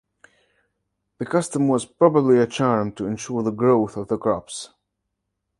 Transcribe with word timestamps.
The 1.19 1.27
custom 1.27 1.67
was 1.67 1.85
probably 1.85 2.39
a 2.39 2.47
charm 2.47 2.91
to 2.93 3.05
ensure 3.05 3.43
the 3.43 3.51
growth 3.51 3.95
of 3.97 4.07
the 4.07 4.17
crops. 4.17 4.71